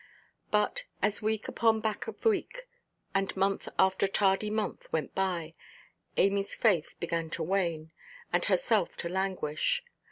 [0.49, 2.65] But, as week upon back of week,
[3.13, 5.53] and month after tardy month, went by,
[6.17, 7.91] Amyʼs faith began to wane,
[8.33, 9.83] and herself to languish.